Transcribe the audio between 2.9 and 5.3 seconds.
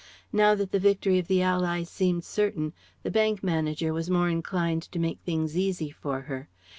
the bank manager was more inclined to make